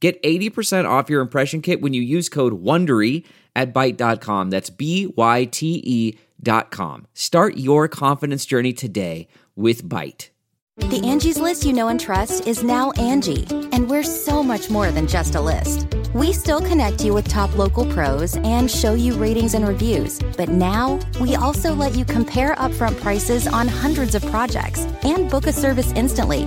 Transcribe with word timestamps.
Get 0.00 0.22
80% 0.22 0.88
off 0.88 1.10
your 1.10 1.20
impression 1.20 1.60
kit 1.60 1.80
when 1.80 1.92
you 1.92 2.02
use 2.02 2.28
code 2.28 2.62
WONDERY 2.62 3.24
at 3.56 3.74
Byte.com. 3.74 4.50
That's 4.50 4.70
B-Y-T-E 4.70 6.18
dot 6.40 6.70
com. 6.70 7.06
Start 7.14 7.56
your 7.56 7.88
confidence 7.88 8.46
journey 8.46 8.72
today 8.72 9.26
with 9.56 9.82
Byte. 9.84 10.28
The 10.76 11.04
Angie's 11.04 11.40
list 11.40 11.64
you 11.64 11.72
know 11.72 11.88
and 11.88 11.98
trust 11.98 12.46
is 12.46 12.62
now 12.62 12.92
Angie, 12.92 13.44
and 13.72 13.90
we're 13.90 14.04
so 14.04 14.44
much 14.44 14.70
more 14.70 14.92
than 14.92 15.08
just 15.08 15.34
a 15.34 15.40
list. 15.40 15.88
We 16.14 16.32
still 16.32 16.60
connect 16.60 17.04
you 17.04 17.12
with 17.12 17.26
top 17.28 17.58
local 17.58 17.84
pros 17.92 18.36
and 18.36 18.70
show 18.70 18.94
you 18.94 19.14
ratings 19.14 19.54
and 19.54 19.66
reviews, 19.66 20.20
but 20.36 20.48
now 20.48 21.00
we 21.20 21.34
also 21.34 21.74
let 21.74 21.96
you 21.96 22.04
compare 22.04 22.54
upfront 22.54 23.00
prices 23.00 23.48
on 23.48 23.66
hundreds 23.66 24.14
of 24.14 24.24
projects 24.26 24.86
and 25.02 25.28
book 25.28 25.48
a 25.48 25.52
service 25.52 25.92
instantly. 25.96 26.46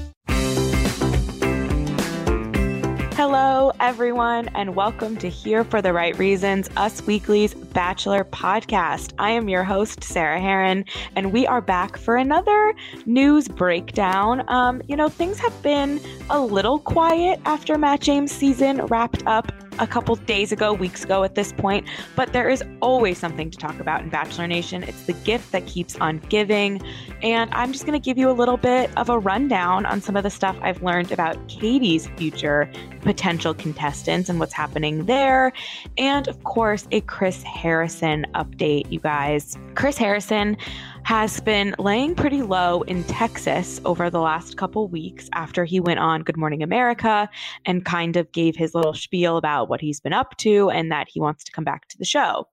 Hello, 3.23 3.71
everyone, 3.79 4.47
and 4.55 4.75
welcome 4.75 5.15
to 5.17 5.29
Here 5.29 5.63
for 5.63 5.79
the 5.79 5.93
Right 5.93 6.17
Reasons, 6.17 6.71
Us 6.75 7.05
Weekly's 7.05 7.53
Bachelor 7.53 8.23
podcast. 8.23 9.13
I 9.19 9.29
am 9.29 9.47
your 9.47 9.63
host, 9.63 10.03
Sarah 10.03 10.41
Herron, 10.41 10.85
and 11.15 11.31
we 11.31 11.45
are 11.45 11.61
back 11.61 11.97
for 11.97 12.15
another 12.15 12.73
news 13.05 13.47
breakdown. 13.47 14.43
Um, 14.49 14.81
you 14.87 14.95
know, 14.95 15.07
things 15.07 15.37
have 15.37 15.61
been 15.61 16.01
a 16.31 16.41
little 16.41 16.79
quiet 16.79 17.39
after 17.45 17.77
Matt 17.77 18.01
James' 18.01 18.31
season 18.31 18.87
wrapped 18.87 19.23
up 19.27 19.51
a 19.79 19.87
couple 19.87 20.15
days 20.15 20.51
ago, 20.51 20.73
weeks 20.73 21.03
ago 21.03 21.23
at 21.23 21.35
this 21.35 21.51
point, 21.53 21.87
but 22.15 22.33
there 22.33 22.49
is 22.49 22.63
always 22.81 23.17
something 23.17 23.49
to 23.49 23.57
talk 23.57 23.79
about 23.79 24.01
in 24.01 24.09
Bachelor 24.09 24.47
Nation. 24.47 24.83
It's 24.83 25.05
the 25.05 25.13
gift 25.13 25.51
that 25.51 25.65
keeps 25.65 25.95
on 25.97 26.19
giving. 26.29 26.81
And 27.21 27.49
I'm 27.53 27.71
just 27.71 27.85
going 27.85 27.99
to 27.99 28.03
give 28.03 28.17
you 28.17 28.29
a 28.29 28.33
little 28.33 28.57
bit 28.57 28.89
of 28.97 29.09
a 29.09 29.19
rundown 29.19 29.85
on 29.85 30.01
some 30.01 30.15
of 30.15 30.23
the 30.23 30.29
stuff 30.29 30.57
I've 30.61 30.81
learned 30.83 31.11
about 31.11 31.47
Katie's 31.47 32.07
future 32.17 32.71
potential 33.01 33.53
contestants 33.53 34.29
and 34.29 34.39
what's 34.39 34.53
happening 34.53 35.05
there. 35.05 35.53
And 35.97 36.27
of 36.27 36.43
course, 36.43 36.87
a 36.91 37.01
Chris 37.01 37.41
Harrison 37.43 38.25
update, 38.35 38.91
you 38.91 38.99
guys. 38.99 39.57
Chris 39.75 39.97
Harrison 39.97 40.57
has 41.03 41.39
been 41.41 41.75
laying 41.79 42.15
pretty 42.15 42.41
low 42.41 42.83
in 42.83 43.03
Texas 43.05 43.81
over 43.85 44.09
the 44.09 44.19
last 44.19 44.55
couple 44.55 44.87
weeks 44.87 45.29
after 45.33 45.65
he 45.65 45.79
went 45.79 45.99
on 45.99 46.23
Good 46.23 46.37
Morning 46.37 46.63
America 46.63 47.29
and 47.65 47.83
kind 47.83 48.15
of 48.15 48.31
gave 48.31 48.55
his 48.55 48.73
little 48.75 48.93
spiel 48.93 49.37
about 49.37 49.67
what 49.67 49.81
he's 49.81 49.99
been 49.99 50.13
up 50.13 50.37
to 50.37 50.69
and 50.69 50.91
that 50.91 51.07
he 51.09 51.19
wants 51.19 51.43
to 51.43 51.51
come 51.51 51.63
back 51.63 51.87
to 51.89 51.97
the 51.97 52.05
show. 52.05 52.47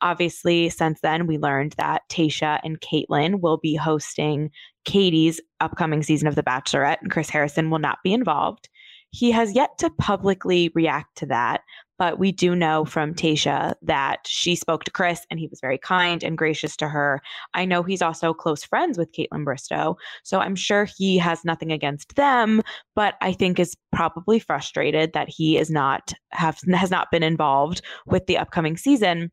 Obviously, 0.00 0.68
since 0.68 1.00
then, 1.00 1.26
we 1.26 1.38
learned 1.38 1.74
that 1.78 2.02
Tayshia 2.08 2.60
and 2.62 2.80
Kaitlyn 2.80 3.40
will 3.40 3.56
be 3.56 3.74
hosting 3.74 4.50
Katie's 4.84 5.40
upcoming 5.60 6.02
season 6.02 6.28
of 6.28 6.34
The 6.34 6.42
Bachelorette, 6.42 7.00
and 7.00 7.10
Chris 7.10 7.30
Harrison 7.30 7.70
will 7.70 7.78
not 7.78 7.98
be 8.04 8.12
involved. 8.12 8.68
He 9.10 9.30
has 9.30 9.54
yet 9.54 9.78
to 9.78 9.90
publicly 9.90 10.72
react 10.74 11.16
to 11.18 11.26
that, 11.26 11.62
but 11.98 12.18
we 12.18 12.32
do 12.32 12.54
know 12.54 12.84
from 12.84 13.14
Tayshia 13.14 13.74
that 13.82 14.18
she 14.26 14.54
spoke 14.54 14.84
to 14.84 14.90
Chris 14.90 15.26
and 15.30 15.38
he 15.38 15.46
was 15.46 15.60
very 15.60 15.78
kind 15.78 16.22
and 16.22 16.36
gracious 16.36 16.76
to 16.76 16.88
her. 16.88 17.20
I 17.54 17.64
know 17.64 17.82
he's 17.82 18.02
also 18.02 18.34
close 18.34 18.64
friends 18.64 18.98
with 18.98 19.12
Kaitlyn 19.12 19.44
Bristowe. 19.44 19.96
so 20.22 20.40
I'm 20.40 20.56
sure 20.56 20.86
he 20.96 21.18
has 21.18 21.44
nothing 21.44 21.72
against 21.72 22.16
them, 22.16 22.62
but 22.94 23.14
I 23.20 23.32
think 23.32 23.58
is 23.58 23.76
probably 23.92 24.38
frustrated 24.38 25.12
that 25.12 25.28
he 25.28 25.56
is 25.56 25.70
not 25.70 26.12
have 26.30 26.60
has 26.72 26.90
not 26.90 27.10
been 27.10 27.22
involved 27.22 27.82
with 28.06 28.26
the 28.26 28.38
upcoming 28.38 28.76
season. 28.76 29.30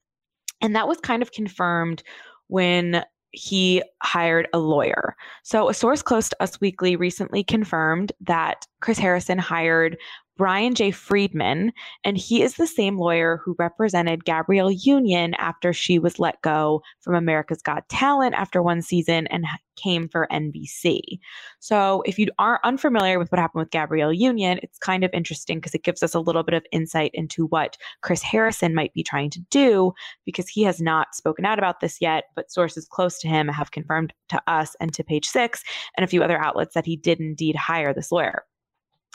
And 0.61 0.75
that 0.75 0.88
was 0.88 0.99
kind 0.99 1.22
of 1.22 1.31
confirmed 1.31 2.03
when 2.47 3.03
he 3.31 3.81
hired 4.03 4.47
a 4.53 4.59
lawyer. 4.59 5.16
So, 5.43 5.69
a 5.69 5.73
source 5.73 6.01
close 6.01 6.29
to 6.29 6.43
Us 6.43 6.59
Weekly 6.59 6.95
recently 6.95 7.43
confirmed 7.43 8.11
that 8.22 8.67
Chris 8.81 8.99
Harrison 8.99 9.38
hired 9.38 9.97
Bryan 10.38 10.74
J. 10.74 10.92
Freedman, 10.92 11.72
and 12.03 12.18
he 12.18 12.42
is 12.42 12.56
the 12.56 12.68
same 12.68 12.97
lawyer 12.97 13.42
who 13.44 13.56
represented 13.59 14.25
Gabrielle 14.25 14.72
Union 14.72 15.34
after 15.36 15.74
she 15.74 16.00
was 16.00 16.19
let 16.19 16.42
go 16.42 16.81
from 17.02 17.16
America's 17.16 17.62
Got 17.62 17.88
Talent 17.90 18.34
after 18.36 18.62
one 18.62 18.81
season 18.81 19.28
and 19.28 19.46
came 19.75 20.08
for 20.08 20.28
NBC. 20.31 21.20
So, 21.59 22.03
if 22.06 22.18
you 22.18 22.28
are 22.40 22.59
unfamiliar 22.64 23.20
with 23.20 23.31
what 23.31 23.40
happened 23.40 23.62
with 23.62 23.72
Gabrielle 23.72 24.14
Union, 24.14 24.59
it's 24.64 24.78
kind 24.78 25.03
of 25.03 25.12
interesting 25.14 25.58
because 25.58 25.75
it 25.75 25.84
gives 25.84 26.03
us 26.03 26.14
a 26.14 26.20
little 26.20 26.44
bit 26.44 26.56
of 26.56 26.66
insight 26.72 27.12
into 27.14 27.46
what 27.47 27.78
Chris 28.02 28.22
Harrison 28.22 28.74
might 28.74 28.94
be 28.94 29.03
trying 29.03 29.30
to 29.31 29.41
do 29.50 29.94
because 30.25 30.47
he 30.47 30.64
has 30.64 30.81
not 30.81 31.14
spoken 31.14 31.46
out 31.46 31.59
about 31.59 31.80
this 31.81 32.00
yet, 32.02 32.25
but 32.36 32.52
sources 32.52 32.88
close 32.88 33.20
to 33.20 33.28
him 33.28 33.47
have 33.47 33.72
confirmed 33.72 34.14
to 34.30 34.41
us 34.47 34.75
and 34.80 34.94
to 34.94 35.03
page 35.03 35.28
six 35.28 35.64
and 35.97 36.03
a 36.03 36.08
few 36.08 36.24
other 36.24 36.40
outlets 36.40 36.74
that 36.74 36.86
he 36.86 36.96
did 36.96 37.20
indeed 37.20 37.56
hire 37.56 37.94
this 37.94 38.12
lawyer. 38.12 38.44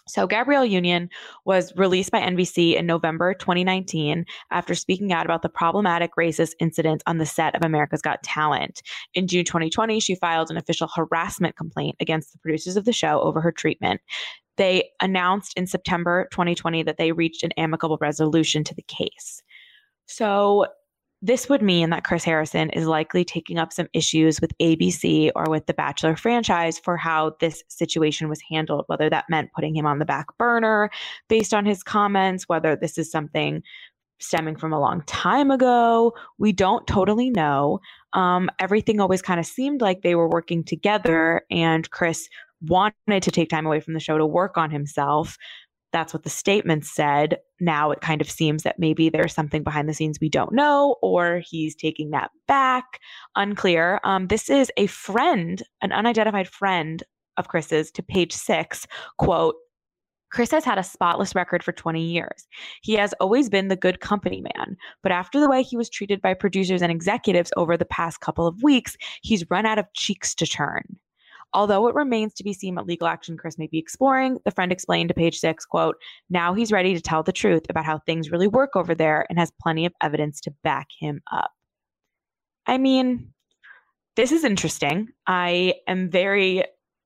So, 0.08 0.26
Gabrielle 0.26 0.64
Union 0.64 1.10
was 1.44 1.72
released 1.76 2.12
by 2.12 2.20
NBC 2.20 2.76
in 2.76 2.86
November 2.86 3.34
2019 3.34 4.24
after 4.52 4.74
speaking 4.74 5.12
out 5.12 5.26
about 5.26 5.42
the 5.42 5.48
problematic 5.48 6.12
racist 6.16 6.52
incidents 6.60 7.02
on 7.06 7.18
the 7.18 7.26
set 7.26 7.56
of 7.56 7.64
America's 7.64 8.02
Got 8.02 8.22
Talent. 8.22 8.82
In 9.14 9.26
June 9.26 9.44
2020, 9.44 9.98
she 9.98 10.14
filed 10.14 10.50
an 10.50 10.56
official 10.56 10.88
harassment 10.94 11.56
complaint 11.56 11.96
against 11.98 12.32
the 12.32 12.38
producers 12.38 12.76
of 12.76 12.84
the 12.84 12.92
show 12.92 13.20
over 13.20 13.40
her 13.40 13.50
treatment. 13.50 14.00
They 14.56 14.90
announced 15.00 15.52
in 15.56 15.66
September 15.66 16.28
2020 16.30 16.84
that 16.84 16.98
they 16.98 17.12
reached 17.12 17.42
an 17.42 17.52
amicable 17.56 17.98
resolution 18.00 18.62
to 18.64 18.74
the 18.74 18.82
case. 18.82 19.42
So, 20.06 20.66
this 21.26 21.48
would 21.48 21.60
mean 21.60 21.90
that 21.90 22.04
Chris 22.04 22.22
Harrison 22.22 22.70
is 22.70 22.86
likely 22.86 23.24
taking 23.24 23.58
up 23.58 23.72
some 23.72 23.88
issues 23.92 24.40
with 24.40 24.56
ABC 24.58 25.32
or 25.34 25.46
with 25.50 25.66
the 25.66 25.74
Bachelor 25.74 26.14
franchise 26.14 26.78
for 26.78 26.96
how 26.96 27.32
this 27.40 27.64
situation 27.66 28.28
was 28.28 28.40
handled, 28.48 28.84
whether 28.86 29.10
that 29.10 29.24
meant 29.28 29.50
putting 29.52 29.74
him 29.74 29.86
on 29.86 29.98
the 29.98 30.04
back 30.04 30.26
burner 30.38 30.88
based 31.28 31.52
on 31.52 31.66
his 31.66 31.82
comments, 31.82 32.44
whether 32.46 32.76
this 32.76 32.96
is 32.96 33.10
something 33.10 33.60
stemming 34.20 34.54
from 34.54 34.72
a 34.72 34.78
long 34.78 35.02
time 35.06 35.50
ago. 35.50 36.12
We 36.38 36.52
don't 36.52 36.86
totally 36.86 37.30
know. 37.30 37.80
Um, 38.12 38.48
everything 38.60 39.00
always 39.00 39.20
kind 39.20 39.40
of 39.40 39.46
seemed 39.46 39.80
like 39.80 40.02
they 40.02 40.14
were 40.14 40.28
working 40.28 40.62
together, 40.62 41.42
and 41.50 41.90
Chris 41.90 42.28
wanted 42.62 43.22
to 43.24 43.32
take 43.32 43.50
time 43.50 43.66
away 43.66 43.80
from 43.80 43.94
the 43.94 44.00
show 44.00 44.16
to 44.16 44.24
work 44.24 44.56
on 44.56 44.70
himself 44.70 45.36
that's 45.96 46.12
what 46.12 46.24
the 46.24 46.30
statement 46.30 46.84
said. 46.84 47.38
Now 47.58 47.90
it 47.90 48.02
kind 48.02 48.20
of 48.20 48.30
seems 48.30 48.64
that 48.64 48.78
maybe 48.78 49.08
there's 49.08 49.32
something 49.32 49.62
behind 49.62 49.88
the 49.88 49.94
scenes 49.94 50.18
we 50.20 50.28
don't 50.28 50.52
know, 50.52 50.96
or 51.00 51.40
he's 51.48 51.74
taking 51.74 52.10
that 52.10 52.30
back. 52.46 53.00
Unclear. 53.34 53.98
Um, 54.04 54.26
this 54.26 54.50
is 54.50 54.70
a 54.76 54.88
friend, 54.88 55.62
an 55.80 55.92
unidentified 55.92 56.48
friend 56.48 57.02
of 57.38 57.48
Chris's 57.48 57.90
to 57.92 58.02
page 58.02 58.34
six, 58.34 58.86
quote, 59.18 59.54
Chris 60.30 60.50
has 60.50 60.66
had 60.66 60.76
a 60.76 60.82
spotless 60.82 61.34
record 61.34 61.62
for 61.62 61.72
20 61.72 62.02
years. 62.02 62.46
He 62.82 62.92
has 62.94 63.14
always 63.14 63.48
been 63.48 63.68
the 63.68 63.76
good 63.76 64.00
company 64.00 64.42
man, 64.42 64.76
but 65.02 65.12
after 65.12 65.40
the 65.40 65.48
way 65.48 65.62
he 65.62 65.78
was 65.78 65.88
treated 65.88 66.20
by 66.20 66.34
producers 66.34 66.82
and 66.82 66.92
executives 66.92 67.52
over 67.56 67.76
the 67.76 67.86
past 67.86 68.20
couple 68.20 68.46
of 68.46 68.62
weeks, 68.62 68.98
he's 69.22 69.48
run 69.48 69.64
out 69.64 69.78
of 69.78 69.86
cheeks 69.94 70.34
to 70.34 70.46
turn. 70.46 70.82
Although 71.56 71.88
it 71.88 71.94
remains 71.94 72.34
to 72.34 72.44
be 72.44 72.52
seen 72.52 72.74
what 72.74 72.86
legal 72.86 73.06
action 73.06 73.38
Chris 73.38 73.56
may 73.56 73.66
be 73.66 73.78
exploring, 73.78 74.38
the 74.44 74.50
friend 74.50 74.70
explained 74.70 75.08
to 75.08 75.14
page 75.14 75.38
six, 75.38 75.64
quote, 75.64 75.96
now 76.28 76.52
he's 76.52 76.70
ready 76.70 76.92
to 76.94 77.00
tell 77.00 77.22
the 77.22 77.32
truth 77.32 77.62
about 77.70 77.86
how 77.86 77.98
things 77.98 78.30
really 78.30 78.46
work 78.46 78.76
over 78.76 78.94
there 78.94 79.24
and 79.30 79.38
has 79.38 79.50
plenty 79.58 79.86
of 79.86 79.94
evidence 80.02 80.38
to 80.42 80.54
back 80.62 80.88
him 81.00 81.22
up. 81.32 81.50
I 82.66 82.76
mean, 82.76 83.32
this 84.16 84.32
is 84.32 84.44
interesting. 84.44 85.08
I 85.26 85.76
am 85.88 86.10
very 86.10 86.62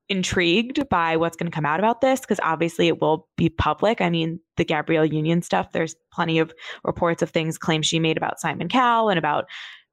intrigued 0.08 0.88
by 0.88 1.16
what's 1.16 1.36
going 1.36 1.48
to 1.48 1.54
come 1.54 1.64
out 1.64 1.78
about 1.78 2.00
this 2.00 2.18
because 2.18 2.40
obviously 2.42 2.88
it 2.88 3.00
will 3.00 3.28
be 3.36 3.50
public. 3.50 4.00
I 4.00 4.10
mean, 4.10 4.40
the 4.56 4.64
Gabrielle 4.64 5.04
Union 5.04 5.42
stuff, 5.42 5.70
there's 5.70 5.94
plenty 6.12 6.40
of 6.40 6.52
reports 6.82 7.22
of 7.22 7.30
things 7.30 7.56
claims 7.56 7.86
she 7.86 8.00
made 8.00 8.16
about 8.16 8.40
Simon 8.40 8.68
Cowell 8.68 9.10
and 9.10 9.18
about 9.18 9.44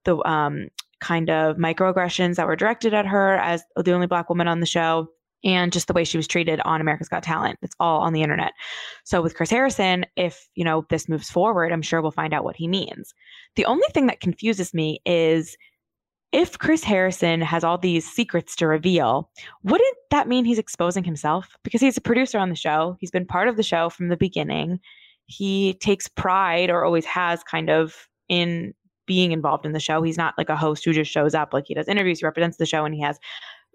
the 0.04 0.18
um, 0.28 0.70
kind 1.00 1.30
of 1.30 1.58
microaggressions 1.58 2.36
that 2.36 2.48
were 2.48 2.56
directed 2.56 2.94
at 2.94 3.06
her 3.06 3.38
as 3.38 3.64
the 3.76 3.92
only 3.92 4.08
black 4.08 4.30
woman 4.30 4.48
on 4.48 4.60
the 4.60 4.66
show. 4.66 5.08
and 5.44 5.72
just 5.72 5.88
the 5.88 5.94
way 5.94 6.04
she 6.04 6.18
was 6.18 6.28
treated 6.28 6.60
on 6.66 6.82
America's 6.82 7.10
Got 7.10 7.24
Talent. 7.24 7.60
It's 7.62 7.76
all 7.80 8.02
on 8.02 8.14
the 8.14 8.22
internet. 8.22 8.54
So 9.04 9.22
with 9.22 9.36
Chris 9.36 9.50
Harrison, 9.52 10.06
if, 10.16 10.48
you 10.56 10.64
know, 10.64 10.86
this 10.90 11.08
moves 11.08 11.30
forward, 11.30 11.72
I'm 11.72 11.82
sure 11.82 12.02
we'll 12.02 12.12
find 12.12 12.34
out 12.34 12.44
what 12.44 12.56
he 12.56 12.68
means. 12.68 13.14
The 13.56 13.66
only 13.66 13.88
thing 13.94 14.08
that 14.08 14.20
confuses 14.20 14.74
me 14.74 15.00
is 15.06 15.56
if 16.32 16.58
Chris 16.58 16.84
Harrison 16.84 17.42
has 17.42 17.64
all 17.64 17.78
these 17.78 18.06
secrets 18.06 18.56
to 18.58 18.68
reveal, 18.68 19.30
wouldn't 19.64 19.98
that 20.12 20.28
mean 20.28 20.44
he's 20.44 20.60
exposing 20.60 21.04
himself? 21.04 21.56
Because 21.64 21.82
he's 21.82 21.98
a 21.98 22.02
producer 22.02 22.38
on 22.40 22.50
the 22.50 22.56
show. 22.56 22.98
He's 23.00 23.12
been 23.12 23.26
part 23.26 23.48
of 23.48 23.56
the 23.56 23.64
show 23.64 23.90
from 23.90 24.10
the 24.10 24.18
beginning. 24.18 24.80
He 25.28 25.76
takes 25.76 26.08
pride 26.08 26.70
or 26.70 26.84
always 26.84 27.06
has 27.06 27.44
kind 27.44 27.70
of 27.70 28.08
in 28.28 28.74
being 29.08 29.32
involved 29.32 29.66
in 29.66 29.72
the 29.72 29.80
show. 29.80 30.04
He's 30.04 30.18
not 30.18 30.36
like 30.38 30.50
a 30.50 30.56
host 30.56 30.86
who 30.86 30.94
just 30.94 31.10
shows 31.10 31.34
up, 31.34 31.54
like 31.54 31.66
he 31.68 31.74
does 31.74 31.88
interviews, 31.88 32.20
he 32.20 32.26
represents 32.26 32.58
the 32.58 32.66
show, 32.68 32.86
and 32.86 32.94
he 32.94 33.02
has 33.02 33.18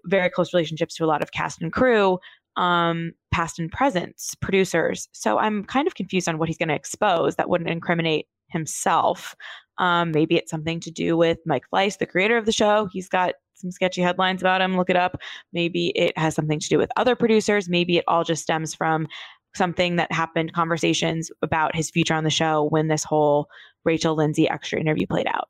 very 0.05 0.29
close 0.29 0.53
relationships 0.53 0.95
to 0.95 1.03
a 1.03 1.07
lot 1.07 1.21
of 1.21 1.31
cast 1.31 1.61
and 1.61 1.73
crew, 1.73 2.19
um, 2.55 3.11
past 3.31 3.59
and 3.59 3.71
present 3.71 4.15
producers. 4.41 5.09
So 5.11 5.37
I'm 5.39 5.63
kind 5.65 5.87
of 5.87 5.95
confused 5.95 6.29
on 6.29 6.37
what 6.37 6.47
he's 6.47 6.57
going 6.57 6.69
to 6.69 6.75
expose 6.75 7.35
that 7.35 7.49
wouldn't 7.49 7.69
incriminate 7.69 8.27
himself. 8.47 9.35
Um, 9.79 10.11
maybe 10.11 10.35
it's 10.35 10.51
something 10.51 10.79
to 10.81 10.91
do 10.91 11.17
with 11.17 11.39
Mike 11.45 11.63
Fleiss, 11.73 11.97
the 11.97 12.05
creator 12.05 12.37
of 12.37 12.45
the 12.45 12.51
show. 12.51 12.87
He's 12.91 13.09
got 13.09 13.33
some 13.55 13.71
sketchy 13.71 14.01
headlines 14.01 14.41
about 14.41 14.61
him. 14.61 14.77
Look 14.77 14.89
it 14.89 14.95
up. 14.95 15.17
Maybe 15.51 15.87
it 15.95 16.17
has 16.17 16.35
something 16.35 16.59
to 16.59 16.69
do 16.69 16.77
with 16.77 16.91
other 16.95 17.15
producers. 17.15 17.69
Maybe 17.69 17.97
it 17.97 18.03
all 18.07 18.23
just 18.23 18.43
stems 18.43 18.75
from 18.75 19.07
something 19.55 19.95
that 19.95 20.11
happened, 20.11 20.53
conversations 20.53 21.31
about 21.41 21.75
his 21.75 21.89
future 21.89 22.13
on 22.13 22.23
the 22.23 22.29
show 22.29 22.67
when 22.69 22.87
this 22.87 23.03
whole 23.03 23.47
Rachel 23.85 24.15
Lindsay 24.15 24.49
extra 24.49 24.79
interview 24.79 25.07
played 25.07 25.27
out. 25.27 25.49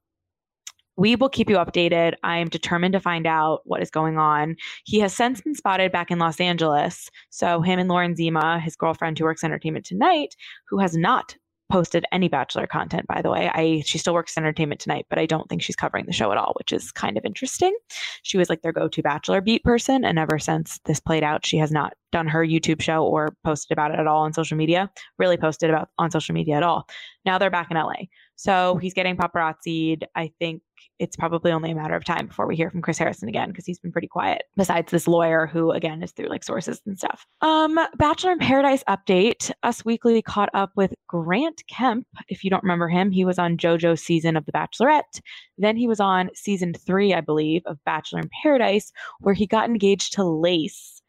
We 0.95 1.15
will 1.15 1.30
keep 1.30 1.50
you 1.50 1.56
updated. 1.56 2.13
I 2.24 2.38
am 2.38 2.50
determined 2.50 2.94
to 2.94 3.00
find 3.00 3.25
out 3.25 3.62
what 3.65 3.81
is 3.81 3.89
going 3.89 4.19
on. 4.19 4.56
He 4.85 5.00
has 5.00 5.13
since 5.13 5.41
been 5.41 5.56
spotted 5.56 5.91
back 5.91 6.12
in 6.12 6.19
Los 6.19 6.39
Angeles. 6.39 7.09
So, 7.31 7.62
him 7.62 7.80
and 7.80 7.89
Lauren 7.89 8.15
Zima, 8.15 8.59
his 8.59 8.75
girlfriend 8.75 9.18
who 9.18 9.25
works 9.25 9.44
Entertainment 9.44 9.85
Tonight, 9.85 10.35
who 10.69 10.77
has 10.77 10.95
not 10.95 11.35
posted 11.74 12.06
any 12.12 12.27
Bachelor 12.27 12.68
content, 12.68 13.07
by 13.07 13.24
the 13.24 13.31
way. 13.31 13.50
I 13.51 13.81
she 13.83 13.97
still 13.97 14.13
works 14.13 14.38
entertainment 14.38 14.79
tonight, 14.79 15.07
but 15.09 15.18
I 15.18 15.25
don't 15.25 15.50
think 15.50 15.63
she's 15.63 15.75
covering 15.75 16.06
the 16.06 16.13
show 16.13 16.31
at 16.31 16.38
all, 16.38 16.53
which 16.59 16.71
is 16.71 16.91
kind 16.91 17.18
of 17.18 17.25
interesting. 17.25 17.75
She 18.21 18.38
was 18.38 18.47
like 18.47 18.62
their 18.62 18.71
go-to 18.71 19.01
Bachelor 19.01 19.41
beat 19.41 19.63
person, 19.63 20.06
and 20.06 20.19
ever 20.19 20.38
since 20.38 20.79
this 20.86 21.00
played 21.00 21.24
out, 21.24 21.47
she 21.47 21.57
has 21.57 21.71
not 21.71 21.95
done 22.12 22.27
her 22.27 22.45
YouTube 22.45 22.79
show 22.79 23.03
or 23.03 23.36
posted 23.44 23.71
about 23.71 23.91
it 23.91 24.00
at 24.00 24.06
all 24.06 24.21
on 24.21 24.33
social 24.33 24.56
media. 24.56 24.91
Really 25.18 25.36
posted 25.36 25.71
about 25.71 25.89
on 25.97 26.12
social 26.12 26.36
media 26.36 26.57
at 26.57 26.63
all. 26.63 26.88
Now 27.25 27.39
they're 27.39 27.50
back 27.50 27.71
in 27.71 27.77
LA. 27.77 28.03
So 28.35 28.77
he's 28.77 28.94
getting 28.94 29.15
paparazzied. 29.15 30.03
I 30.15 30.31
think 30.39 30.62
it's 31.00 31.15
probably 31.15 31.51
only 31.51 31.71
a 31.71 31.75
matter 31.75 31.95
of 31.95 32.03
time 32.03 32.27
before 32.27 32.47
we 32.47 32.56
hear 32.56 32.69
from 32.69 32.81
Chris 32.81 32.97
Harrison 32.97 33.30
again 33.30 33.50
because 33.50 33.65
he's 33.65 33.80
been 33.80 33.91
pretty 33.91 34.07
quiet. 34.07 34.44
Besides 34.56 34.91
this 34.91 35.07
lawyer 35.07 35.47
who 35.47 35.71
again 35.71 36.01
is 36.03 36.12
through 36.12 36.27
like 36.27 36.44
sources 36.44 36.81
and 36.85 36.97
stuff. 36.97 37.25
Um, 37.41 37.80
Bachelor 37.97 38.31
in 38.31 38.39
Paradise 38.39 38.83
update. 38.89 39.51
Us 39.63 39.85
Weekly 39.85 40.21
caught 40.21 40.50
up 40.53 40.71
with 40.75 40.94
Grant 41.07 41.63
Kemp. 41.68 42.07
If 42.27 42.44
you 42.44 42.50
don't 42.50 42.63
remember 42.63 42.88
him, 42.88 43.12
he 43.12 43.25
was 43.25 43.39
on 43.39 43.57
JoJo's 43.57 44.03
season 44.03 44.36
of 44.36 44.45
The 44.45 44.51
Bachelorette. 44.51 45.21
Then 45.57 45.77
he 45.77 45.88
was 45.88 46.00
on 46.00 46.29
season 46.33 46.74
three, 46.74 47.13
I 47.13 47.21
believe, 47.21 47.62
of 47.65 47.83
Bachelor 47.86 48.19
in 48.19 48.29
Paradise, 48.41 48.91
where 49.19 49.36
he 49.36 49.47
got 49.47 49.69
engaged 49.69 50.13
to 50.13 50.24
Lace. 50.24 51.01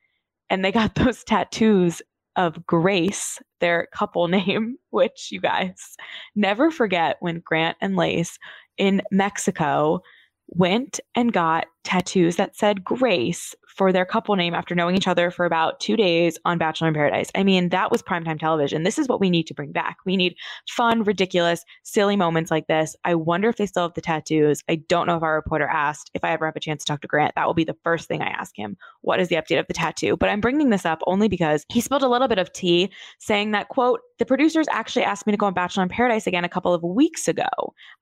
And 0.50 0.64
they 0.64 0.72
got 0.72 0.94
those 0.96 1.24
tattoos 1.24 2.02
of 2.36 2.64
Grace, 2.66 3.38
their 3.60 3.88
couple 3.92 4.28
name, 4.28 4.76
which 4.90 5.28
you 5.30 5.40
guys 5.40 5.96
never 6.34 6.70
forget 6.70 7.16
when 7.20 7.40
Grant 7.44 7.76
and 7.80 7.96
Lace 7.96 8.38
in 8.76 9.02
Mexico 9.10 10.00
went 10.48 11.00
and 11.14 11.32
got 11.32 11.66
tattoos 11.84 12.36
that 12.36 12.56
said 12.56 12.84
Grace 12.84 13.54
for 13.74 13.92
their 13.92 14.04
couple 14.04 14.36
name 14.36 14.54
after 14.54 14.74
knowing 14.74 14.96
each 14.96 15.08
other 15.08 15.30
for 15.30 15.44
about 15.44 15.80
two 15.80 15.96
days 15.96 16.38
on 16.44 16.58
Bachelor 16.58 16.88
in 16.88 16.94
Paradise. 16.94 17.30
I 17.34 17.42
mean, 17.42 17.70
that 17.70 17.90
was 17.90 18.02
primetime 18.02 18.38
television. 18.38 18.84
This 18.84 18.98
is 18.98 19.08
what 19.08 19.20
we 19.20 19.30
need 19.30 19.46
to 19.48 19.54
bring 19.54 19.72
back. 19.72 19.98
We 20.06 20.16
need 20.16 20.36
fun, 20.68 21.02
ridiculous, 21.02 21.64
silly 21.82 22.16
moments 22.16 22.50
like 22.50 22.68
this. 22.68 22.94
I 23.04 23.14
wonder 23.14 23.48
if 23.48 23.56
they 23.56 23.66
still 23.66 23.82
have 23.82 23.94
the 23.94 24.00
tattoos. 24.00 24.62
I 24.68 24.76
don't 24.76 25.06
know 25.06 25.16
if 25.16 25.22
our 25.22 25.34
reporter 25.34 25.66
asked. 25.66 26.10
If 26.14 26.24
I 26.24 26.30
ever 26.30 26.46
have 26.46 26.56
a 26.56 26.60
chance 26.60 26.84
to 26.84 26.92
talk 26.92 27.00
to 27.00 27.08
Grant, 27.08 27.34
that 27.34 27.46
will 27.46 27.54
be 27.54 27.64
the 27.64 27.76
first 27.82 28.08
thing 28.08 28.22
I 28.22 28.28
ask 28.28 28.56
him. 28.56 28.76
What 29.00 29.20
is 29.20 29.28
the 29.28 29.36
update 29.36 29.58
of 29.58 29.66
the 29.66 29.74
tattoo? 29.74 30.16
But 30.16 30.28
I'm 30.28 30.40
bringing 30.40 30.70
this 30.70 30.86
up 30.86 31.02
only 31.06 31.28
because 31.28 31.64
he 31.68 31.80
spilled 31.80 32.02
a 32.02 32.08
little 32.08 32.28
bit 32.28 32.38
of 32.38 32.52
tea 32.52 32.90
saying 33.18 33.50
that, 33.52 33.68
quote, 33.68 34.00
the 34.18 34.26
producers 34.26 34.66
actually 34.70 35.04
asked 35.04 35.26
me 35.26 35.32
to 35.32 35.36
go 35.36 35.46
on 35.46 35.54
Bachelor 35.54 35.82
in 35.82 35.88
Paradise 35.88 36.26
again 36.26 36.44
a 36.44 36.48
couple 36.48 36.72
of 36.72 36.82
weeks 36.82 37.26
ago. 37.28 37.48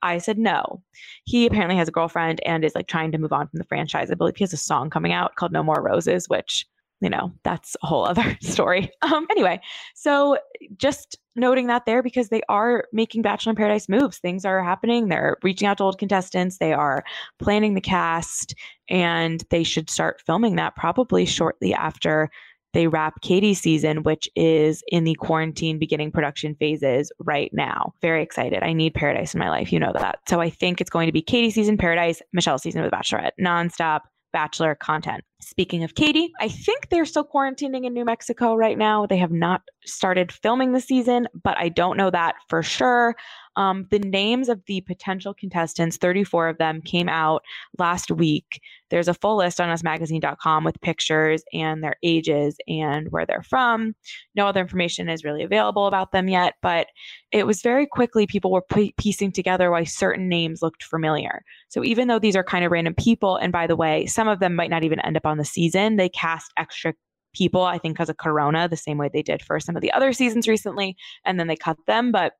I 0.03 0.19
said 0.19 0.39
no. 0.39 0.83
He 1.25 1.47
apparently 1.47 1.77
has 1.77 1.89
a 1.89 1.93
girlfriend 1.93 2.41
and 2.45 2.65
is 2.65 2.75
like 2.75 2.87
trying 2.87 3.13
to 3.13 3.19
move 3.19 3.33
on 3.33 3.49
from 3.49 3.59
the 3.59 3.65
franchise. 3.65 4.11
I 4.11 4.15
believe 4.15 4.37
he 4.37 4.45
has 4.45 4.53
a 4.53 4.59
song 4.59 4.91
coming 4.91 5.13
out 5.13 5.37
called 5.37 5.53
No 5.53 5.63
More 5.63 5.83
Roses, 5.83 6.29
which, 6.29 6.67
you 7.01 7.09
know, 7.09 7.33
that's 7.45 7.77
a 7.83 7.87
whole 7.87 8.05
other 8.07 8.37
story. 8.43 8.91
Um, 9.03 9.27
anyway, 9.31 9.61
so 9.95 10.37
just 10.77 11.19
noting 11.35 11.67
that 11.69 11.87
there 11.87 12.03
because 12.03 12.29
they 12.29 12.43
are 12.49 12.85
making 12.93 13.23
Bachelor 13.23 13.51
in 13.51 13.57
Paradise 13.57 13.89
moves. 13.89 14.19
Things 14.19 14.45
are 14.45 14.63
happening. 14.63 15.09
They're 15.09 15.37
reaching 15.43 15.67
out 15.67 15.79
to 15.79 15.85
old 15.85 15.99
contestants. 15.99 16.59
They 16.59 16.75
are 16.75 17.05
planning 17.39 17.75
the 17.75 17.81
cast, 17.81 18.55
and 18.91 19.43
they 19.51 19.63
should 19.63 19.89
start 19.89 20.21
filming 20.25 20.57
that 20.57 20.77
probably 20.77 21.25
shortly 21.25 21.73
after 21.73 22.31
they 22.73 22.87
wrap 22.87 23.21
Katie's 23.23 23.61
season, 23.61 24.03
which 24.03 24.29
is 24.35 24.83
in 24.89 25.05
the 25.05 25.15
quarantine 25.15 25.79
beginning 25.79 26.11
production 26.11 26.55
phases 26.57 27.13
right 27.19 27.51
now. 27.53 27.93
Very 28.01 28.23
excited. 28.23 28.63
I 28.63 28.73
need 28.73 28.95
paradise 28.95 29.35
in 29.35 29.41
my 29.41 29.51
life. 29.51 29.73
You 29.73 29.79
know 29.79 29.93
that. 29.95 30.21
So 30.29 30.41
I 30.41 30.51
think 30.51 30.81
it's 30.81 30.91
going 30.91 31.07
to 31.07 31.13
be 31.13 31.23
Katie 31.23 31.51
season, 31.51 31.77
paradise, 31.77 32.23
Michelle 32.33 32.59
season 32.59 32.83
with 32.83 32.93
Bachelorette, 32.93 33.33
nonstop 33.41 34.01
Bachelor 34.33 34.75
content. 34.75 35.23
Speaking 35.41 35.85
of 35.85 35.95
Katie, 35.95 36.33
I 36.41 36.49
think 36.49 36.89
they're 36.89 37.05
still 37.05 37.25
quarantining 37.25 37.85
in 37.85 37.93
New 37.93 38.05
Mexico 38.05 38.55
right 38.55 38.79
now. 38.79 39.07
They 39.07 39.19
have 39.19 39.33
not 39.33 39.63
started 39.85 40.33
filming 40.33 40.73
the 40.73 40.81
season, 40.81 41.29
but 41.43 41.59
I 41.59 41.69
don't 41.69 41.97
know 41.97 42.11
that 42.11 42.37
for 42.49 42.63
sure. 42.63 43.15
Um, 43.57 43.87
the 43.91 43.99
names 43.99 44.49
of 44.49 44.61
the 44.67 44.81
potential 44.83 45.35
contestants, 45.35 45.97
34 45.97 46.49
of 46.49 46.59
them, 46.59 46.81
came 46.81 47.09
out 47.09 47.43
last 47.79 48.11
week. 48.11 48.61
There's 48.91 49.09
a 49.09 49.15
full 49.15 49.37
list 49.37 49.61
on 49.61 49.69
usmagazine.com 49.69 50.65
with 50.65 50.81
pictures 50.81 51.43
and 51.53 51.83
their 51.83 51.97
ages 52.03 52.57
and 52.69 53.09
where 53.11 53.27
they're 53.27 53.43
from. 53.43 53.95
No 54.35 54.47
other 54.47 54.61
information 54.61 55.09
is 55.09 55.25
really 55.25 55.43
available 55.43 55.87
about 55.87 56.13
them 56.13 56.29
yet, 56.29 56.55
but 56.63 56.89
it 57.31 57.47
was 57.47 57.63
very 57.63 57.87
quickly 57.87 58.27
people 58.27 58.51
were 58.51 58.65
piecing 58.99 59.33
together 59.33 59.71
why 59.71 59.85
certain 59.85 60.29
names 60.29 60.63
looked 60.63 60.85
familiar. 60.85 61.43
So 61.69 61.85
even 61.85 62.09
though 62.09 62.19
these 62.19 62.37
are 62.37 62.45
kind 62.45 62.65
of 62.65 62.73
random 62.73 62.95
people, 62.95 63.37
and 63.37 63.53
by 63.53 63.67
the 63.67 63.77
way, 63.77 64.07
some 64.07 64.29
of 64.29 64.41
them 64.41 64.55
might 64.55 64.71
not 64.71 64.85
even 64.85 65.01
end 65.01 65.17
up 65.17 65.27
on 65.27 65.39
the 65.39 65.45
season, 65.45 65.97
they 65.97 66.09
cast 66.09 66.53
extra 66.57 66.95
people, 67.35 67.63
I 67.63 67.79
think, 67.79 67.95
because 67.95 68.09
of 68.09 68.19
Corona, 68.19 68.69
the 68.69 68.77
same 68.77 68.99
way 68.99 69.11
they 69.13 69.23
did 69.23 69.43
for 69.43 69.59
some 69.59 69.77
of 69.77 69.83
the 69.83 69.93
other 69.93 70.13
seasons 70.13 70.49
recently, 70.49 70.97
and 71.25 71.39
then 71.39 71.47
they 71.47 71.57
cut 71.57 71.77
them. 71.87 72.13
But 72.13 72.35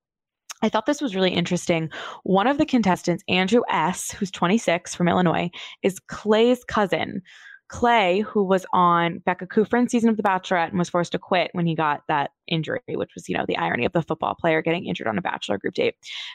I 0.63 0.69
thought 0.69 0.87
this 0.87 1.01
was 1.01 1.15
really 1.15 1.33
interesting. 1.33 1.91
One 2.23 2.47
of 2.47 2.59
the 2.59 2.67
contestants, 2.67 3.25
Andrew 3.29 3.63
S., 3.69 4.13
who's 4.13 4.31
26 4.31 4.95
from 4.95 5.09
Illinois, 5.09 5.51
is 5.83 5.99
Clay's 5.99 6.65
cousin. 6.65 7.23
Clay, 7.73 8.21
who 8.21 8.45
was 8.45 8.67
on 8.75 9.21
Becca 9.21 9.47
Kufrin's 9.47 9.91
season 9.91 10.11
of 10.11 10.19
The 10.19 10.23
Bachelorette 10.23 10.69
and 10.69 10.79
was 10.79 10.91
forced 10.91 11.13
to 11.13 11.19
quit 11.19 11.49
when 11.55 11.67
he 11.67 11.75
got 11.75 12.03
that 12.07 12.31
injury, 12.47 12.81
which 12.87 13.15
was, 13.15 13.31
you 13.31 13.37
know, 13.37 13.47
the 13.49 13.57
irony 13.57 13.87
of 13.87 13.93
the 13.93 14.03
football 14.03 14.35
player 14.35 14.61
getting 14.61 14.85
injured 14.85 15.07
on 15.07 15.17
a 15.17 15.23
Bachelor 15.23 15.57
group 15.57 15.73
date. 15.73 15.95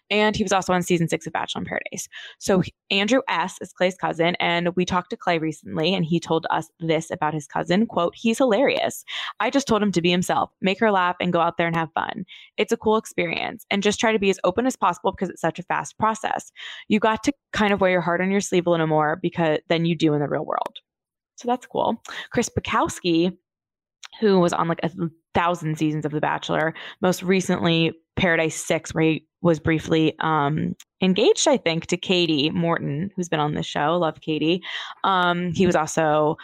And 0.09 0.35
he 0.35 0.41
was 0.41 0.51
also 0.51 0.73
on 0.73 0.81
season 0.81 1.07
six 1.07 1.27
of 1.27 1.33
Bachelor 1.33 1.61
in 1.61 1.67
Paradise. 1.67 2.09
So 2.39 2.63
Andrew 2.89 3.21
S. 3.29 3.59
is 3.61 3.71
Clay's 3.71 3.93
cousin. 3.95 4.35
And 4.39 4.75
we 4.75 4.83
talked 4.83 5.11
to 5.11 5.15
Clay 5.15 5.37
recently, 5.37 5.93
and 5.93 6.03
he 6.03 6.19
told 6.19 6.47
us 6.49 6.69
this 6.79 7.11
about 7.11 7.35
his 7.35 7.45
cousin 7.45 7.85
quote, 7.85 8.15
he's 8.15 8.39
hilarious. 8.39 9.05
I 9.39 9.51
just 9.51 9.67
told 9.67 9.83
him 9.83 9.91
to 9.91 10.01
be 10.01 10.09
himself, 10.09 10.49
make 10.59 10.79
her 10.79 10.91
laugh, 10.91 11.17
and 11.21 11.31
go 11.31 11.39
out 11.39 11.57
there 11.57 11.67
and 11.67 11.75
have 11.75 11.93
fun. 11.93 12.25
It's 12.57 12.71
a 12.71 12.77
cool 12.77 12.97
experience. 12.97 13.63
And 13.69 13.83
just 13.83 13.99
try 13.99 14.11
to 14.11 14.17
be 14.17 14.31
as 14.31 14.39
open 14.43 14.65
as 14.65 14.75
possible 14.75 15.11
because 15.11 15.29
it's 15.29 15.41
such 15.41 15.59
a 15.59 15.63
fast 15.63 15.99
process. 15.99 16.51
You 16.87 16.99
got 16.99 17.23
to 17.25 17.33
kind 17.53 17.73
of 17.73 17.79
wear 17.79 17.91
your 17.91 18.01
heart 18.01 18.21
on 18.21 18.31
your 18.31 18.41
sleeve 18.41 18.65
a 18.65 18.71
little 18.71 18.87
more 18.87 19.17
because 19.17 19.59
than 19.67 19.85
you 19.85 19.93
do 19.93 20.15
in 20.15 20.19
the 20.21 20.27
real 20.27 20.43
world. 20.43 20.79
So 21.37 21.47
that's 21.47 21.65
cool. 21.65 22.01
Chris 22.31 22.49
Bukowski, 22.49 23.35
who 24.19 24.39
was 24.39 24.53
on 24.53 24.67
like 24.67 24.79
a 24.83 24.91
thousand 25.33 25.77
seasons 25.77 26.05
of 26.05 26.11
The 26.11 26.21
Bachelor, 26.21 26.73
most 27.01 27.23
recently 27.23 27.93
Paradise 28.15 28.55
Six, 28.55 28.93
where 28.93 29.03
he 29.03 29.27
was 29.41 29.59
briefly 29.59 30.15
um, 30.19 30.75
engaged, 31.01 31.47
I 31.47 31.57
think, 31.57 31.85
to 31.87 31.97
Katie 31.97 32.49
Morton, 32.49 33.11
who's 33.15 33.29
been 33.29 33.39
on 33.39 33.53
the 33.53 33.63
show. 33.63 33.97
Love 33.97 34.19
Katie. 34.19 34.63
Um, 35.03 35.53
he 35.53 35.65
was 35.65 35.75
also 35.75 36.37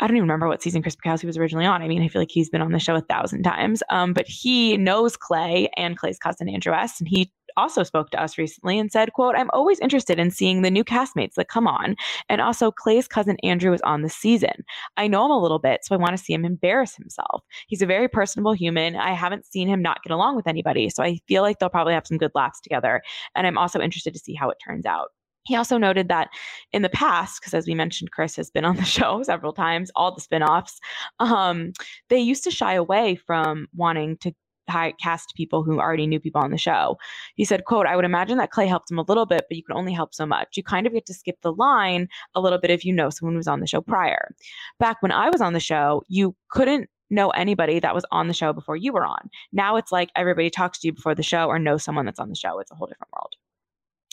I 0.00 0.06
don't 0.06 0.16
even 0.16 0.28
remember 0.28 0.46
what 0.46 0.62
season 0.62 0.82
Chris 0.82 0.94
Bukowski 0.94 1.24
was 1.24 1.36
originally 1.36 1.66
on. 1.66 1.82
I 1.82 1.88
mean, 1.88 2.02
I 2.02 2.08
feel 2.08 2.22
like 2.22 2.30
he's 2.30 2.50
been 2.50 2.62
on 2.62 2.72
the 2.72 2.78
show 2.78 2.94
a 2.94 3.00
thousand 3.00 3.42
times. 3.42 3.82
Um, 3.90 4.12
but 4.12 4.28
he 4.28 4.76
knows 4.76 5.16
Clay 5.16 5.68
and 5.76 5.96
Clay's 5.96 6.18
cousin 6.18 6.48
Andrew 6.48 6.72
S. 6.72 7.00
And 7.00 7.08
he 7.08 7.32
also 7.58 7.82
spoke 7.82 8.10
to 8.10 8.22
us 8.22 8.38
recently 8.38 8.78
and 8.78 8.90
said, 8.90 9.12
quote, 9.12 9.34
I'm 9.36 9.50
always 9.52 9.80
interested 9.80 10.18
in 10.18 10.30
seeing 10.30 10.62
the 10.62 10.70
new 10.70 10.84
castmates 10.84 11.34
that 11.34 11.48
come 11.48 11.66
on. 11.66 11.96
And 12.28 12.40
also 12.40 12.70
Clay's 12.70 13.08
cousin 13.08 13.36
Andrew 13.42 13.72
is 13.72 13.82
on 13.82 14.02
the 14.02 14.08
season. 14.08 14.64
I 14.96 15.08
know 15.08 15.24
him 15.24 15.30
a 15.32 15.40
little 15.40 15.58
bit, 15.58 15.80
so 15.84 15.94
I 15.94 15.98
want 15.98 16.16
to 16.16 16.22
see 16.22 16.32
him 16.32 16.44
embarrass 16.44 16.94
himself. 16.94 17.44
He's 17.66 17.82
a 17.82 17.86
very 17.86 18.08
personable 18.08 18.52
human. 18.52 18.96
I 18.96 19.12
haven't 19.12 19.44
seen 19.44 19.68
him 19.68 19.82
not 19.82 20.02
get 20.02 20.12
along 20.12 20.36
with 20.36 20.46
anybody. 20.46 20.88
So 20.88 21.02
I 21.02 21.18
feel 21.26 21.42
like 21.42 21.58
they'll 21.58 21.68
probably 21.68 21.94
have 21.94 22.06
some 22.06 22.18
good 22.18 22.32
laughs 22.34 22.60
together. 22.60 23.02
And 23.34 23.46
I'm 23.46 23.58
also 23.58 23.80
interested 23.80 24.14
to 24.14 24.20
see 24.20 24.34
how 24.34 24.48
it 24.50 24.58
turns 24.64 24.86
out. 24.86 25.08
He 25.48 25.56
also 25.56 25.78
noted 25.78 26.08
that 26.08 26.28
in 26.72 26.82
the 26.82 26.90
past, 26.90 27.40
because 27.40 27.54
as 27.54 27.66
we 27.66 27.74
mentioned, 27.74 28.10
Chris 28.10 28.36
has 28.36 28.50
been 28.50 28.66
on 28.66 28.76
the 28.76 28.84
show 28.96 29.22
several 29.22 29.52
times, 29.52 29.90
all 29.96 30.14
the 30.14 30.20
spinoffs, 30.20 30.74
um, 31.20 31.72
they 32.10 32.18
used 32.18 32.44
to 32.44 32.50
shy 32.50 32.74
away 32.74 33.16
from 33.16 33.66
wanting 33.74 34.18
to 34.18 34.32
cast 34.68 35.34
people 35.34 35.62
who 35.62 35.80
already 35.80 36.06
knew 36.06 36.20
people 36.20 36.40
on 36.40 36.50
the 36.50 36.58
show. 36.58 36.96
He 37.34 37.44
said, 37.44 37.64
quote, 37.64 37.86
I 37.86 37.96
would 37.96 38.04
imagine 38.04 38.38
that 38.38 38.50
Clay 38.50 38.66
helped 38.66 38.90
him 38.90 38.98
a 38.98 39.04
little 39.08 39.26
bit, 39.26 39.44
but 39.48 39.56
you 39.56 39.64
can 39.64 39.76
only 39.76 39.92
help 39.92 40.14
so 40.14 40.26
much. 40.26 40.56
You 40.56 40.62
kind 40.62 40.86
of 40.86 40.92
get 40.92 41.06
to 41.06 41.14
skip 41.14 41.40
the 41.42 41.52
line 41.52 42.08
a 42.34 42.40
little 42.40 42.58
bit 42.58 42.70
if 42.70 42.84
you 42.84 42.92
know 42.92 43.10
someone 43.10 43.36
was 43.36 43.48
on 43.48 43.60
the 43.60 43.66
show 43.66 43.80
prior. 43.80 44.34
Back 44.78 45.02
when 45.02 45.12
I 45.12 45.30
was 45.30 45.40
on 45.40 45.52
the 45.52 45.60
show, 45.60 46.02
you 46.08 46.34
couldn't 46.50 46.88
know 47.10 47.30
anybody 47.30 47.80
that 47.80 47.94
was 47.94 48.04
on 48.10 48.28
the 48.28 48.34
show 48.34 48.52
before 48.52 48.76
you 48.76 48.92
were 48.92 49.06
on. 49.06 49.30
Now 49.52 49.76
it's 49.76 49.92
like 49.92 50.10
everybody 50.14 50.50
talks 50.50 50.78
to 50.80 50.88
you 50.88 50.92
before 50.92 51.14
the 51.14 51.22
show 51.22 51.46
or 51.46 51.58
knows 51.58 51.82
someone 51.82 52.04
that's 52.04 52.18
on 52.18 52.28
the 52.28 52.36
show. 52.36 52.58
It's 52.58 52.70
a 52.70 52.74
whole 52.74 52.86
different 52.86 53.12
world. 53.12 53.32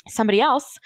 Somebody 0.08 0.40
else 0.40 0.78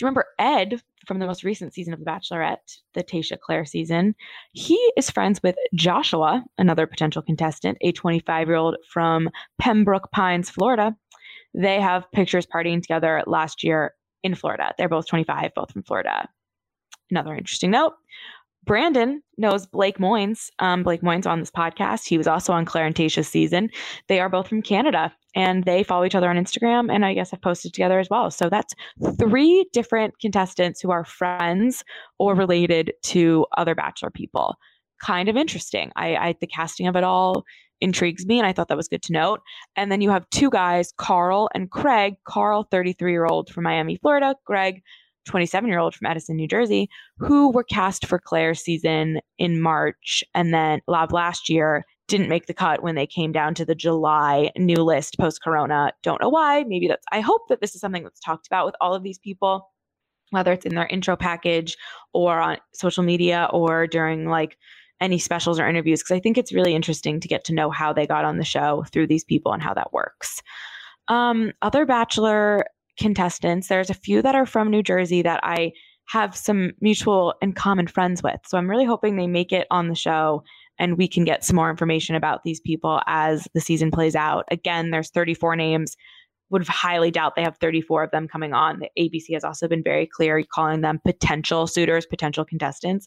you 0.00 0.06
remember 0.06 0.26
Ed 0.38 0.82
from 1.06 1.18
the 1.18 1.26
most 1.26 1.44
recent 1.44 1.74
season 1.74 1.92
of 1.92 2.00
The 2.00 2.04
Bachelorette, 2.04 2.78
the 2.94 3.04
Tayshia 3.04 3.38
Clare 3.38 3.64
season? 3.64 4.14
He 4.52 4.74
is 4.96 5.10
friends 5.10 5.42
with 5.42 5.56
Joshua, 5.74 6.44
another 6.58 6.86
potential 6.86 7.22
contestant, 7.22 7.78
a 7.80 7.92
25 7.92 8.48
year 8.48 8.56
old 8.56 8.76
from 8.88 9.28
Pembroke 9.58 10.10
Pines, 10.12 10.50
Florida. 10.50 10.96
They 11.54 11.80
have 11.80 12.10
pictures 12.12 12.46
partying 12.46 12.82
together 12.82 13.22
last 13.26 13.62
year 13.62 13.94
in 14.22 14.34
Florida. 14.34 14.74
They're 14.76 14.88
both 14.88 15.06
25, 15.06 15.54
both 15.54 15.72
from 15.72 15.82
Florida. 15.82 16.28
Another 17.10 17.34
interesting 17.34 17.70
note 17.70 17.94
Brandon 18.64 19.22
knows 19.36 19.66
Blake 19.66 19.98
Moynes. 19.98 20.48
Um, 20.58 20.82
Blake 20.82 21.02
Moynes 21.02 21.26
on 21.26 21.40
this 21.40 21.50
podcast. 21.50 22.06
He 22.06 22.18
was 22.18 22.26
also 22.26 22.52
on 22.52 22.64
Clare 22.64 22.86
and 22.86 22.94
Tayshia's 22.94 23.28
season. 23.28 23.70
They 24.08 24.20
are 24.20 24.28
both 24.28 24.48
from 24.48 24.62
Canada 24.62 25.12
and 25.34 25.64
they 25.64 25.82
follow 25.82 26.04
each 26.04 26.14
other 26.14 26.30
on 26.30 26.36
Instagram 26.36 26.92
and 26.92 27.04
I 27.04 27.14
guess 27.14 27.30
have 27.32 27.42
posted 27.42 27.74
together 27.74 27.98
as 27.98 28.08
well. 28.10 28.30
So 28.30 28.48
that's 28.48 28.74
three 29.18 29.66
different 29.72 30.14
contestants 30.20 30.80
who 30.80 30.90
are 30.90 31.04
friends 31.04 31.84
or 32.18 32.34
related 32.34 32.92
to 33.04 33.46
other 33.56 33.74
Bachelor 33.74 34.10
people. 34.10 34.56
Kind 35.02 35.28
of 35.28 35.36
interesting. 35.36 35.90
I, 35.96 36.16
I 36.16 36.34
the 36.40 36.46
casting 36.46 36.86
of 36.86 36.96
it 36.96 37.04
all 37.04 37.44
intrigues 37.80 38.24
me 38.24 38.38
and 38.38 38.46
I 38.46 38.52
thought 38.52 38.68
that 38.68 38.76
was 38.76 38.88
good 38.88 39.02
to 39.02 39.12
note. 39.12 39.40
And 39.76 39.90
then 39.90 40.00
you 40.00 40.10
have 40.10 40.28
two 40.30 40.48
guys, 40.48 40.92
Carl 40.96 41.50
and 41.54 41.70
Craig. 41.70 42.14
Carl, 42.26 42.66
33 42.70 43.12
year 43.12 43.26
old 43.26 43.50
from 43.50 43.64
Miami, 43.64 43.96
Florida. 43.96 44.36
Greg, 44.46 44.82
27 45.24 45.68
year 45.68 45.78
old 45.78 45.94
from 45.94 46.06
Edison, 46.06 46.36
New 46.36 46.48
Jersey, 46.48 46.88
who 47.18 47.50
were 47.50 47.64
cast 47.64 48.06
for 48.06 48.18
Clare's 48.18 48.60
season 48.60 49.20
in 49.38 49.60
March 49.60 50.22
and 50.34 50.52
then 50.52 50.80
Lab 50.86 51.12
last 51.12 51.48
year 51.48 51.84
didn't 52.06 52.28
make 52.28 52.46
the 52.46 52.54
cut 52.54 52.82
when 52.82 52.94
they 52.94 53.06
came 53.06 53.32
down 53.32 53.54
to 53.54 53.64
the 53.64 53.74
July 53.74 54.50
new 54.56 54.82
list 54.82 55.18
post 55.18 55.42
corona. 55.42 55.92
Don't 56.02 56.20
know 56.20 56.28
why. 56.28 56.64
Maybe 56.64 56.86
that's, 56.86 57.04
I 57.10 57.20
hope 57.20 57.48
that 57.48 57.60
this 57.60 57.74
is 57.74 57.80
something 57.80 58.02
that's 58.02 58.20
talked 58.20 58.46
about 58.46 58.66
with 58.66 58.74
all 58.80 58.94
of 58.94 59.02
these 59.02 59.18
people, 59.18 59.70
whether 60.30 60.52
it's 60.52 60.66
in 60.66 60.74
their 60.74 60.86
intro 60.86 61.16
package 61.16 61.76
or 62.12 62.38
on 62.38 62.58
social 62.74 63.02
media 63.02 63.48
or 63.52 63.86
during 63.86 64.28
like 64.28 64.58
any 65.00 65.18
specials 65.18 65.58
or 65.58 65.66
interviews, 65.66 66.02
because 66.02 66.16
I 66.16 66.20
think 66.20 66.38
it's 66.38 66.52
really 66.52 66.74
interesting 66.74 67.20
to 67.20 67.28
get 67.28 67.44
to 67.44 67.54
know 67.54 67.70
how 67.70 67.92
they 67.92 68.06
got 68.06 68.24
on 68.24 68.38
the 68.38 68.44
show 68.44 68.84
through 68.92 69.06
these 69.06 69.24
people 69.24 69.52
and 69.52 69.62
how 69.62 69.74
that 69.74 69.92
works. 69.92 70.42
Um, 71.08 71.52
other 71.62 71.84
Bachelor 71.84 72.64
contestants. 72.98 73.68
There's 73.68 73.90
a 73.90 73.94
few 73.94 74.22
that 74.22 74.34
are 74.34 74.46
from 74.46 74.70
New 74.70 74.82
Jersey 74.82 75.22
that 75.22 75.40
I 75.42 75.72
have 76.08 76.36
some 76.36 76.72
mutual 76.80 77.34
and 77.40 77.56
common 77.56 77.86
friends 77.86 78.22
with. 78.22 78.40
So 78.46 78.58
I'm 78.58 78.68
really 78.68 78.84
hoping 78.84 79.16
they 79.16 79.26
make 79.26 79.52
it 79.52 79.66
on 79.70 79.88
the 79.88 79.94
show 79.94 80.42
and 80.78 80.98
we 80.98 81.08
can 81.08 81.24
get 81.24 81.44
some 81.44 81.56
more 81.56 81.70
information 81.70 82.14
about 82.16 82.42
these 82.44 82.60
people 82.60 83.00
as 83.06 83.46
the 83.54 83.60
season 83.60 83.90
plays 83.90 84.16
out. 84.16 84.44
Again, 84.50 84.90
there's 84.90 85.10
34 85.10 85.56
names. 85.56 85.96
Would 86.50 86.66
highly 86.68 87.10
doubt 87.10 87.36
they 87.36 87.42
have 87.42 87.56
34 87.58 88.04
of 88.04 88.10
them 88.10 88.28
coming 88.28 88.52
on. 88.52 88.80
The 88.80 88.90
ABC 88.98 89.32
has 89.34 89.44
also 89.44 89.66
been 89.66 89.82
very 89.82 90.06
clear 90.06 90.42
calling 90.52 90.82
them 90.82 91.00
potential 91.04 91.66
suitors, 91.66 92.06
potential 92.06 92.44
contestants. 92.44 93.06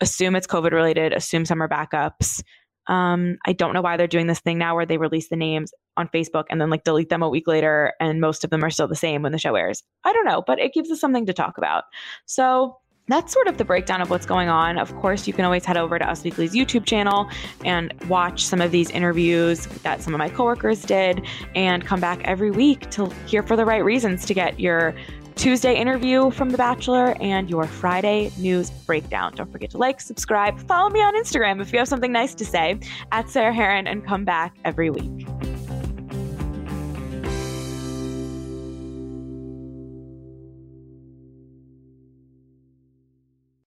Assume 0.00 0.34
it's 0.34 0.46
COVID 0.46 0.72
related, 0.72 1.12
assume 1.12 1.44
some 1.44 1.62
are 1.62 1.68
backups. 1.68 2.42
Um, 2.88 3.36
I 3.46 3.52
don't 3.52 3.74
know 3.74 3.80
why 3.80 3.96
they're 3.96 4.06
doing 4.06 4.26
this 4.26 4.40
thing 4.40 4.58
now 4.58 4.74
where 4.74 4.86
they 4.86 4.98
release 4.98 5.28
the 5.28 5.36
names 5.36 5.72
on 5.96 6.08
Facebook 6.08 6.44
and 6.50 6.60
then 6.60 6.70
like 6.70 6.84
delete 6.84 7.08
them 7.08 7.22
a 7.22 7.28
week 7.28 7.46
later, 7.46 7.92
and 8.00 8.20
most 8.20 8.44
of 8.44 8.50
them 8.50 8.64
are 8.64 8.70
still 8.70 8.88
the 8.88 8.96
same 8.96 9.22
when 9.22 9.32
the 9.32 9.38
show 9.38 9.54
airs. 9.54 9.82
I 10.04 10.12
don't 10.12 10.24
know, 10.24 10.42
but 10.46 10.58
it 10.58 10.72
gives 10.72 10.90
us 10.90 11.00
something 11.00 11.26
to 11.26 11.32
talk 11.32 11.58
about. 11.58 11.84
So 12.26 12.78
that's 13.06 13.32
sort 13.32 13.48
of 13.48 13.58
the 13.58 13.64
breakdown 13.64 14.00
of 14.00 14.08
what's 14.08 14.24
going 14.24 14.48
on. 14.48 14.78
Of 14.78 14.94
course, 14.96 15.26
you 15.26 15.34
can 15.34 15.44
always 15.44 15.64
head 15.64 15.76
over 15.76 15.98
to 15.98 16.08
Us 16.08 16.24
Weekly's 16.24 16.54
YouTube 16.54 16.86
channel 16.86 17.28
and 17.64 17.92
watch 18.08 18.44
some 18.44 18.62
of 18.62 18.70
these 18.70 18.90
interviews 18.90 19.66
that 19.82 20.00
some 20.00 20.14
of 20.14 20.18
my 20.18 20.30
coworkers 20.30 20.82
did 20.82 21.22
and 21.54 21.84
come 21.84 22.00
back 22.00 22.22
every 22.24 22.50
week 22.50 22.88
to 22.92 23.06
hear 23.26 23.42
for 23.42 23.56
the 23.56 23.64
right 23.64 23.84
reasons 23.84 24.24
to 24.26 24.34
get 24.34 24.58
your 24.58 24.94
Tuesday 25.36 25.74
interview 25.74 26.30
from 26.30 26.50
The 26.50 26.56
Bachelor 26.56 27.16
and 27.20 27.50
your 27.50 27.66
Friday 27.66 28.30
news 28.38 28.70
breakdown. 28.70 29.34
Don't 29.34 29.50
forget 29.50 29.70
to 29.70 29.78
like, 29.78 30.00
subscribe, 30.00 30.58
follow 30.60 30.88
me 30.88 31.02
on 31.02 31.14
Instagram 31.14 31.60
if 31.60 31.72
you 31.72 31.78
have 31.80 31.88
something 31.88 32.12
nice 32.12 32.34
to 32.36 32.44
say 32.44 32.78
at 33.12 33.28
Sarah 33.28 33.52
Herron 33.52 33.86
and 33.86 34.06
come 34.06 34.24
back 34.24 34.56
every 34.64 34.90
week. 34.90 35.26